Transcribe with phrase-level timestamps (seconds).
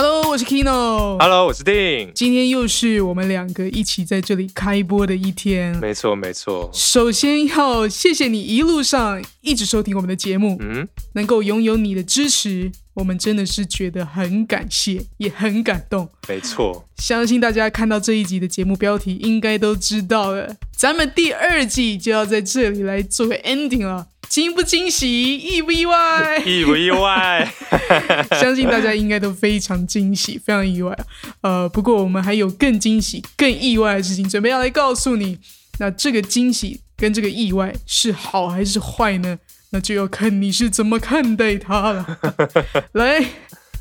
[0.00, 1.18] Hello，我是 Kino。
[1.18, 2.12] Hello，我是定。
[2.14, 5.76] 今天又是我们两个一起在这里开播的一天。
[5.80, 6.70] 没错，没错。
[6.72, 16.08] 首先要谢谢你一路上一直收听我们的节目，嗯，能够拥有你的支持，我们真的是觉得很感谢，也很感动。
[16.28, 16.84] 没错。
[16.98, 24.06] 相信大家看到这一集的节目标题，应该都知道了，咱们第二季就要在这里来做个 ending 了。
[24.28, 26.42] 惊不惊喜，意不意外？
[26.44, 27.50] 意不意外？
[28.38, 30.96] 相信大家应该都非常惊喜，非常意外。
[31.40, 35.38] 呃，不过我们还有更惊喜、更意外的事情准备要来告诉你。
[35.80, 39.38] 那这个惊喜跟这个意外是好还是坏呢？
[39.70, 42.18] 那就要看你是怎么看待它了。
[42.92, 43.24] 来，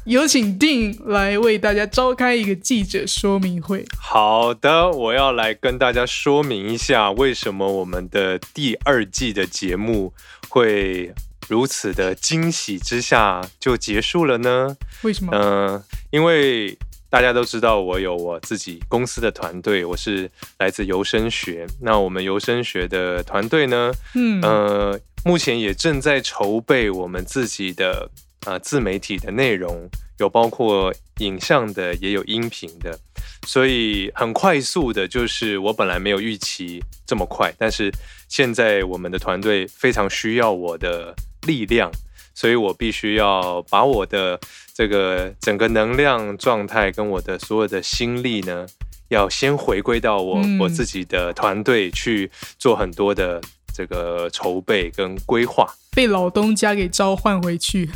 [0.06, 3.86] 有请定来为大家召开一个记者说明会。
[3.98, 10.14] 好的，我要来跟大家说明一下，为什么我们的第二季的节目
[10.50, 11.14] 会
[11.48, 14.76] 如此的惊喜之下就结束了呢？
[15.04, 15.32] 为什么？
[15.34, 16.78] 嗯、因为
[17.10, 21.66] 大家都知道我有我自己公司的团队，我是来自游声学。
[21.82, 28.10] 那我们游声学的团队呢，嗯，呃，目前也正在筹备我们自己的
[28.46, 29.90] 呃自媒体的内容，
[30.20, 33.00] 有包括影像的，也有音频的，
[33.48, 37.90] 所以很快速的，就是我本来没有预期这么快，但是
[38.28, 41.16] 现在我们的团队非常需要我的
[41.48, 41.90] 力量，
[42.36, 44.38] 所以我必须要把我的
[44.74, 48.68] 这个整个能量状态跟我的所有的心力呢。
[49.10, 53.40] 要先回归到我、嗯我自己的团队去做很多的
[53.74, 57.90] 这个筹备跟规划，被老东家给召唤回去。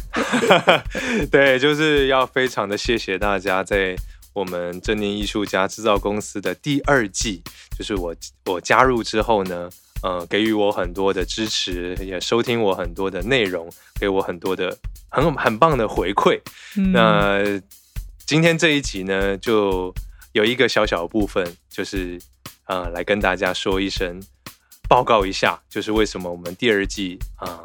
[1.29, 3.93] 对，就是要非常的谢谢大家在
[4.33, 7.41] 我们正念艺术家制造公司的第二季，
[7.77, 8.15] 就是我
[8.45, 9.69] 我加入之后呢，
[10.03, 14.77] 呃，给予我很多的支持，也收听我很多的内容，给我很多的
[15.09, 16.39] 很很棒的回馈。
[16.77, 17.43] 嗯、那
[18.25, 19.93] 今天这一集呢，就
[20.31, 22.17] 有一个小小的部分，就是
[22.65, 24.21] 呃，来跟大家说一声，
[24.87, 27.59] 报告一下，就是为什么我们第二季啊、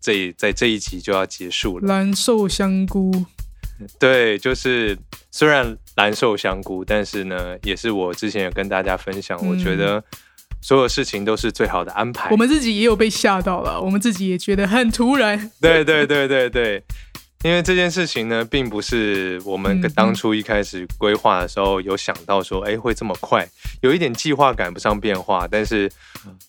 [0.00, 1.88] 这在这一集就要结束了。
[1.88, 3.10] 蓝瘦香菇，
[3.98, 4.96] 对，就是
[5.30, 10.02] 虽然蓝瘦香菇，但是呢，也是我之前也跟大家分享，我觉得
[10.60, 12.30] 所有事情都是最好的安排。
[12.30, 15.50] 我们自己也有被吓到了，我们自己也觉得很突然。
[15.60, 16.82] 对对对对对，
[17.44, 23.48] 因为这件事情呢，并不是我们嗯当初一开始规划的时候有想到说，哎、会这么快，
[23.80, 25.88] 有一点计划赶不上变化，但是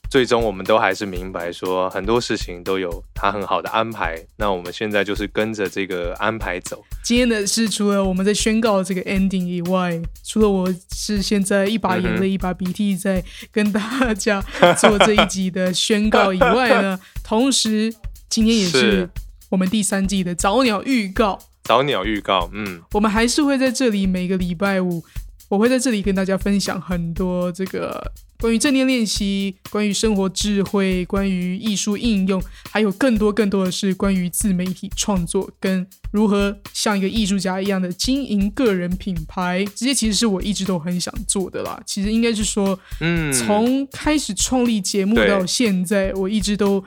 [0.09, 4.15] 最终我们都还是明白说，很多事情都有它很好的安排。
[4.37, 6.83] 那我们现在就是跟着这个安排走。
[7.03, 14.41] 今天的是除了我们在宣告这个 ending 以外，除了我是现在一把眼泪、一把鼻涕在跟大家
[14.75, 17.93] 做这一集的宣告以外呢， 同时
[18.27, 19.09] 今天也是是
[19.49, 21.39] 我们第三季的早鸟预告。
[21.63, 25.03] 早鸟预告，嗯，我们还是会在这里每个礼拜五，
[25.49, 39.63] 我会在这里跟大家分享很多这个关于正念练习、关于生活智慧、关于艺术应用，还有更多更多的是关于自媒体创作跟如何像一个艺术家一样的经营个人品牌。
[39.75, 41.79] 这些其实是我一直都很想做的啦。
[41.85, 46.83] 其实应该是说，嗯，从开始创立节目到现在，我一直都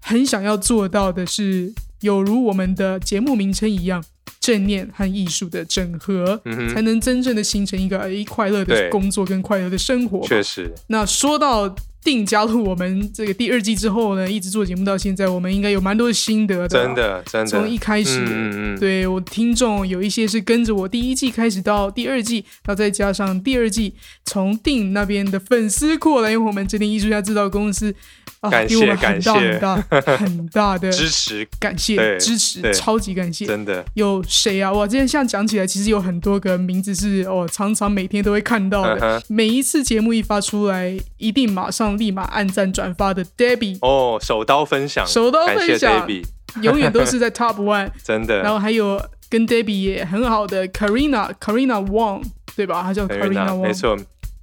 [0.00, 4.04] 很想要做到的是，有如我们的节目名称一样，
[4.40, 10.26] 正念和艺术的整合，嗯才能真正的形成一个诶快乐的工作跟快乐的生活。
[10.26, 16.86] 确实，那说到定加入我们这个第二季之后呢，一直做节目到现在，我们应该有蛮多的心得的啦。
[16.86, 23.94] 真的真的，从一开始，嗯嗯嗯，对我听众有一些是跟着我第一季开始到第二季，然后再加上第二季
[24.24, 27.94] 从定那边的粉丝过来，因为我们这边艺术家制造公司
[28.40, 33.44] 啊，感谢给我们很大感谢很大很大的 支持感谢支持，超级感谢。
[33.44, 34.72] 真的，有谁啊？
[34.72, 39.22] 哇，这样像讲起来，其实有很多个名字是哦，常常每天都会看到的。
[39.28, 46.24] 每一次节目一发出来，一定马上立马按赞转发的 Debbie，哦，手刀分享，手刀分享 Debbie，
[46.62, 47.90] 永远都是在 Top One。
[48.04, 52.22] 真的，然后还有跟 Debbie 也很好的 Karina Karina Wong，
[52.56, 52.82] 对吧？
[52.82, 53.72] 她叫 Karina Wong，没。
[53.72, 53.96] 错，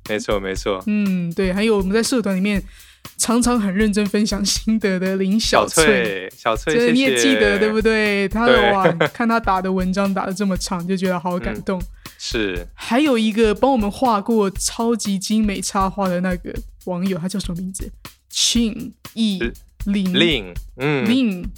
[0.09, 0.81] 没错，没错。
[0.87, 2.63] 嗯，对，还有我们在社团里面
[3.17, 8.27] 常常很认真分享心得的林小小翠，小翠，真的你也记得对不对？
[8.29, 11.81] 他的对哇，看他打的文章打的这么长，就觉得好感动。
[12.17, 12.67] 是。
[12.73, 16.53] 还有一个帮我们画过超级精美插画的那个
[16.85, 17.91] 网友，他叫什么名字？
[18.29, 19.53] 庆义是。
[19.85, 21.49] 林令，嗯，令，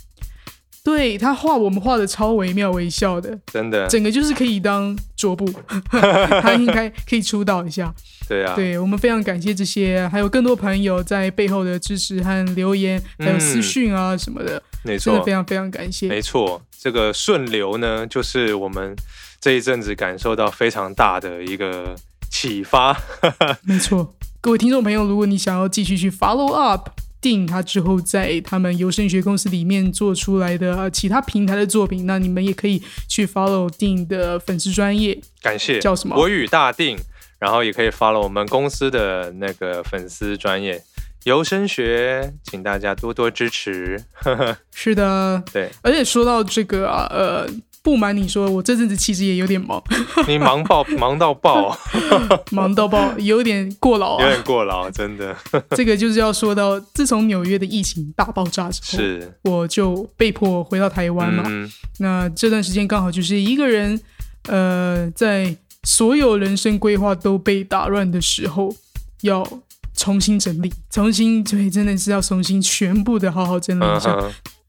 [0.84, 5.52] 对他画我们画的超惟妙惟肖的，真的，整个就是可以当桌布，
[5.90, 7.92] 他应该可以出道一下。
[8.28, 15.06] 对啊，对我们非常感谢这些，还有更多朋友在背后的支持和留言，还有私讯啊什么的，没错。
[15.06, 16.08] 真的非，常非常感谢。
[16.08, 16.62] 没错。
[16.78, 18.96] 这个顺流呢，就是我们
[19.42, 21.96] 这一阵子感受到非常大的一个
[22.30, 22.96] 启发。
[23.64, 26.90] 没错，各位听众朋友，如果你想要继续去 follow up
[27.22, 35.20] 电影他之后在他们有声学公司里面做出来的、呃、其他平台的作品，那你们也可以去 follow 电影的粉丝专业。
[35.42, 36.98] 感谢叫什么国语大定，
[37.38, 40.82] 然后也可以 follow 我们公司的那个粉丝专业
[41.26, 44.02] 游声学，请大家多多支持。
[44.74, 47.46] 是的，对而且说到这个啊，呃，
[47.82, 49.82] 不瞒你说，我这阵子其实也有点忙，
[50.28, 51.78] 你忙爆忙到爆，
[52.52, 54.24] 忙到爆，有点过劳啊。
[54.24, 55.36] 有点过劳，真的
[55.72, 59.34] 这个就是要说到，自从纽约的疫情大爆炸之后，是。
[59.44, 61.44] 我就被迫回到台湾嘛。
[61.48, 64.00] 嗯，那这段时间刚好就是一个人，
[64.48, 68.76] 呃，在所有人生规划都被打乱的时候，
[69.22, 69.48] 要
[69.96, 74.18] 重新整理，重新对，真的是要重新全部的好好整理一下。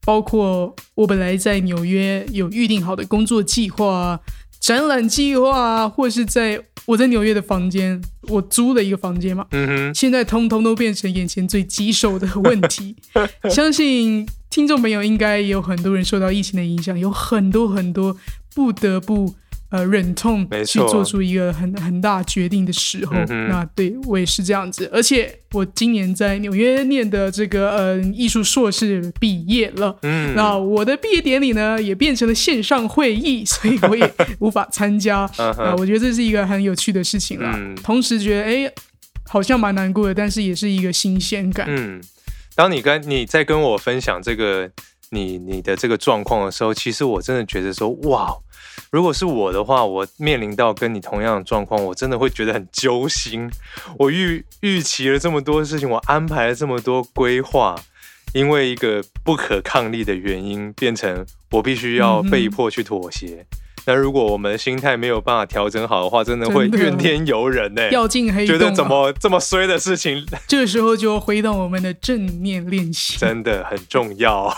[0.05, 4.19] 包括我本来在纽约有预定好的工作计划啊、
[4.59, 12.95] 展览计划啊，或是在我在纽约的房间，我租了一个房间嘛，嗯哼，现在通通都变成眼前最棘手的问题。
[13.49, 18.17] 相信听众朋友应该也有很多人受到疫情的影响，有很多很多
[18.55, 19.35] 不得不
[19.71, 23.15] 呃忍痛去做出一个很很大决定的时候。
[23.29, 29.97] 嗯那对我也是这样子，而且我今年在纽约念的这个呃艺术硕士毕业了。
[30.03, 35.29] 嗯，那我的毕业典礼呢，也变成了线上会议，所以我也无法参加。
[35.77, 37.53] 我觉得这是一个很有趣的事情啦。
[37.55, 38.71] 嗯同时觉得，哎，
[39.27, 41.65] 好像蛮难过的，但是也是一个新鲜感。
[41.69, 42.01] 嗯，
[42.55, 44.69] 当你跟你在跟我分享这个
[45.09, 48.33] 你你的这个状况的时候，其实我真的觉得说，哇，
[48.89, 53.49] 如果是我的话，我面临到跟你同样的状况，我真的会觉得很揪心。
[53.97, 57.75] 我预预期了这么多事情，我安排了这么多规划，
[58.33, 63.45] 因为一个不可抗力的原因，变成我必须要被迫去妥协。
[63.85, 73.17] 那如果我们的心态没有办法调整好的话，真的会怨天尤人呢、掉进黑洞、啊，觉得怎么这么衰的事情 这个时候就回到我们的正念练习。
[73.17, 74.53] 真的很重要。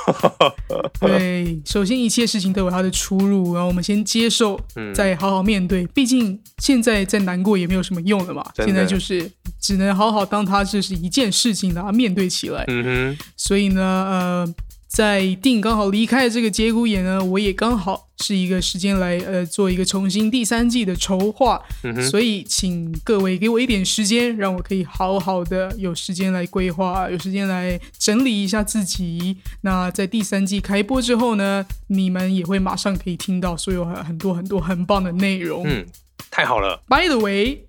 [1.00, 5.86] 对，首先一切事情都有它的出入，然后我们先接受，嗯再好好面对。
[5.88, 9.30] 毕竟现在再难过也没有什么用了嘛，现在就是
[9.60, 12.64] 只能好好当它这是一件事情，把它面对起来。
[12.68, 14.54] 嗯哼，所以呢，呃，
[14.94, 29.36] 在定刚好离开这个节骨眼呢，我也刚好是一个时间来呃做一个重新第三季的筹划，嗯，所以请各位给我一点时间，让我可以好好的有时间来规划，有时间来整理一下自己。
[29.62, 35.64] 那在第三季开播之后呢，你们也会马上可以听到所有很很多很多很棒的内容。
[35.66, 35.88] 嗯，
[36.30, 36.84] 太好了。
[36.88, 37.64] By the way，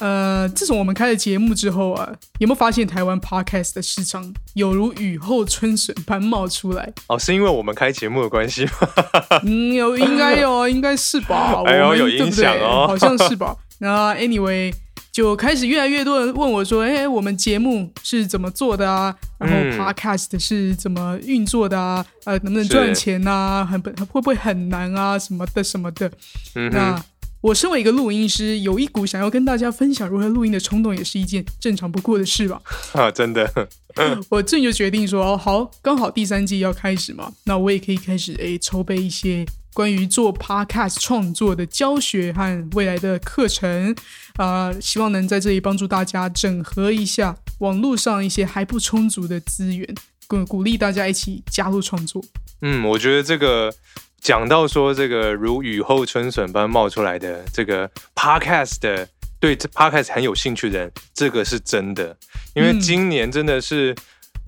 [0.00, 6.92] 呃，自从我们开了节目之后啊，有没有发现台湾 podcast 的市场有如雨后春笋般冒出来？
[7.08, 8.72] 哦，是因为我们开节目的关系吗？
[9.44, 11.62] 嗯，有应该有， 应该是吧？
[11.66, 13.54] 哎呦有我们对不影响对哦 好像是吧？
[13.78, 14.72] 那 anyway，
[15.12, 19.14] 就开始越来越多人问我说：“哎，我们节目是怎么做的啊？
[19.38, 22.04] 然后嗯 podcast 是怎么运作的啊？
[22.24, 23.64] 呃，能不能是赚钱啊？
[23.70, 25.18] 很会不会很难啊？
[25.18, 26.10] 什么的什么的。”
[26.56, 27.02] 嗯那哼，
[27.40, 32.60] 我身为一个录音师，有一股想要跟大家分享如何录音的冲动，也是一件正常不过的事吧。
[32.92, 33.68] 啊，真的，
[34.28, 43.94] 我这就决定说，哦，好，刚好第三季要开始嘛，那我也可以开始诶筹备一些关于做 podcast 创作的教学和未来的课程
[44.36, 49.86] 啊、希望能在这里帮助大家整合一下网络上一些还不充足的资源，
[50.26, 52.22] 鼓鼓励大家一起加入创作。
[52.62, 53.72] 嗯，我觉得这个
[54.20, 59.08] 讲到说这个如雨后春笋般冒出来的这个 podcast 的，
[59.40, 62.16] 对这 podcast 很有兴趣的人，这个是真的，
[62.54, 62.80] 因为嗯。
[62.80, 63.94] 今年真的是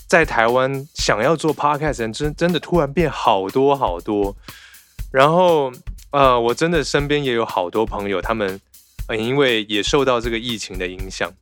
[0.06, 4.36] 在台湾想要做 podcast 的人真真的突然变好多好多，
[5.10, 5.72] 然后
[6.10, 8.60] 呃，我真的身边也有好多朋友，他们
[9.08, 11.32] 呃因为也受到这个疫情的影响。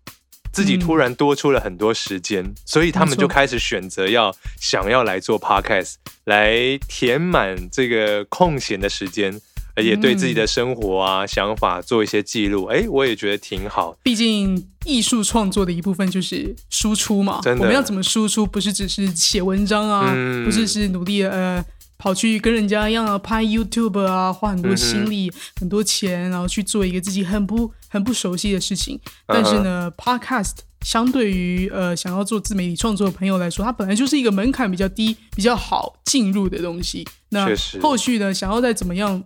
[0.53, 9.41] 自己突然多出了很多时间，所以他们就开始选择要想要来做 podcast，来填满这个空闲的时间，
[9.77, 12.65] 而且对自己的生活啊、想法做一些记录。
[12.65, 13.97] 哎，我也觉得挺好。
[14.03, 18.47] 毕竟艺术创作的一部分就是输出嘛，真我们要怎么输出？
[18.47, 21.65] 不是只是写文章啊，嗯不是是努力呃
[22.01, 25.31] 跑去跟人家一样啊拍 YouTube 啊，花很多心力、
[25.61, 28.99] 很多钱，然后去做一个自己很不很不熟悉的事情。
[29.27, 37.07] 但是呢、p o d c a s t 相对于呃想要做自媒体创作的朋友来说，它本来就是一个门槛比较低、比较好进入的东西。
[37.29, 37.47] 那
[37.83, 39.23] 后续呢，想要再怎么样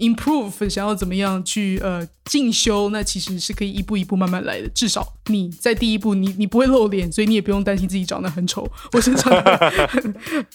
[0.00, 4.68] improve，想要怎么样去呃进修，那其实是可以一步一步慢慢来的。
[4.70, 8.68] 至少你在第一步，你你不会露脸，所以你也不用担心自己长得很丑。
[8.92, 9.88] 我是长得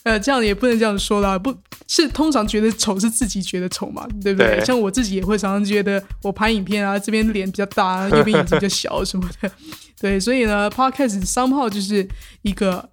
[0.04, 1.56] 呃这样也不能这样说啦，不
[1.88, 4.58] 是通常觉得丑是自己觉得丑嘛，对不对？
[4.58, 9.52] 对像我自己也会常常觉得我拍影片啊，这边脸比较大，右边眼睛比较小什么的。
[10.00, 12.08] 对，所以呢，podcast somehow 就是
[12.42, 12.88] 一个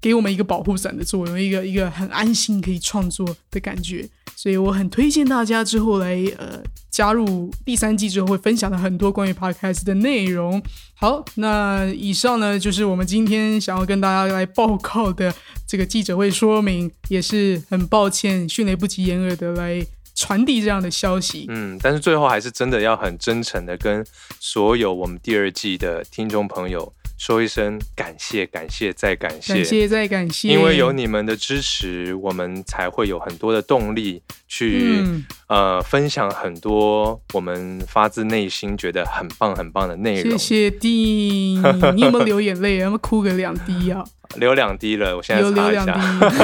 [0.00, 4.08] 给我们一个保护伞的作用，一个一个很安心可以创作的感觉。
[4.36, 10.62] 所以我很推荐大家之后来呃加入第三季之后会分享的很多关于 podcast 的内容。
[10.94, 15.34] 好，那以上呢就是我们今天想要跟大家来报告的
[15.66, 21.44] 这个记者会说明，也是很抱歉迅雷不及掩耳的来传递这样的消息。
[21.48, 24.02] 嗯，但是最后还是真的要很真诚的跟
[24.38, 40.38] 所有我们第二季的听众朋友说一声感谢，感谢再感谢，感谢再感谢，因为有你们的支持，我们才会有很多的动力去、嗯呃分享很多我们发自内心觉得很棒很棒的内容。
[40.38, 41.60] 谢谢弟，
[41.94, 42.78] 你有没有流眼泪？
[42.78, 44.02] 有没有哭个两滴啊？
[44.36, 46.30] 流两滴了，我现在有流两擦一下。
[46.30, 46.36] 滴。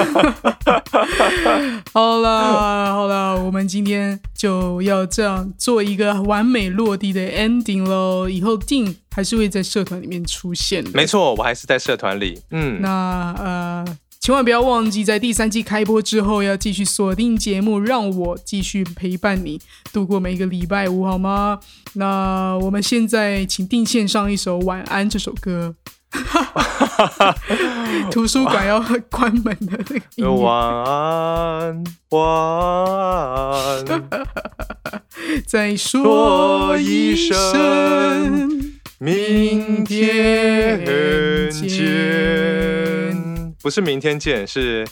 [1.95, 8.29] 好了好了，我们今天就要这样做一个完美落地的 ending 喽。
[8.29, 10.91] 以后定还是会在社团里面出现的。
[10.93, 12.39] 没错，我还是在社团里。
[12.51, 13.83] 嗯，那呃，
[14.21, 19.59] 千万不要忘记，在第三季开播之后，要继续锁定节目，让我继续陪伴你
[19.91, 21.59] 度过每一个礼拜五，好吗？
[21.95, 25.75] 那我们现在请定线上一首《晚安》这首歌。
[28.11, 28.79] 图书馆要
[29.11, 32.21] 关门的那个晚安，晚
[33.81, 34.05] 安，
[35.49, 43.55] 再说一声明天天见。
[43.61, 44.87] 不是明天见，是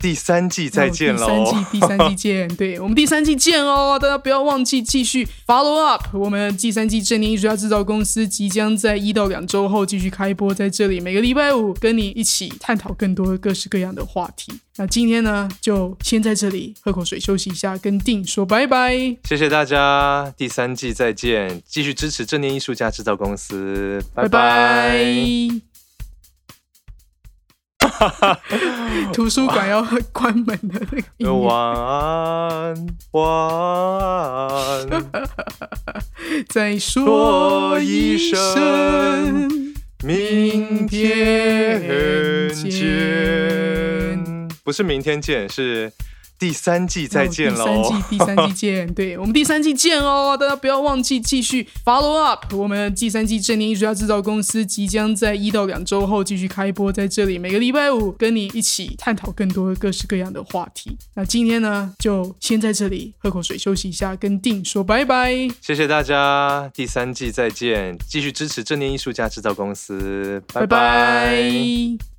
[0.00, 1.26] 第三季再见喽。
[1.26, 2.48] 第三季，第三季见。
[2.56, 3.98] 对我们第三季见哦！
[4.00, 6.04] 大家不要忘记继续 follow up。
[6.12, 14.52] 我们第三季正念艺术家制造公司即将在一到两周后继续开播，在这里每个礼拜五跟你一起探讨更多各式各样的话题。
[14.76, 18.96] 那今天呢，就先在这里喝口水休息一下，跟定说拜拜。
[19.24, 25.69] 谢谢大家，第三季再见，继续支持正念艺术家制造公司，拜拜拜。
[29.12, 31.34] 图书馆要关门的那个。
[31.34, 32.74] 晚安，
[33.12, 33.24] 晚
[34.36, 34.88] 安，
[36.48, 39.48] 再说一声
[40.02, 44.48] 明天见。
[44.64, 45.92] 不是明天见，是
[46.40, 47.64] 第三季再见喽。
[47.64, 48.92] 第三季，第三季见。
[48.94, 50.34] 对我们第三季见哦！
[50.40, 52.52] 大家不要忘记继续 follow up。
[52.56, 60.96] 我们第三季正念艺术家制造公司即将在一到两周后继续开播，在这里每个礼拜五跟你一起探讨更多各式各样的话题。
[61.14, 65.34] 那今天呢，就先在这里喝口水休息一下，跟定说拜拜。
[65.60, 72.09] 谢谢大家，第三季再见，继续支持正念艺术家制造公司，拜拜拜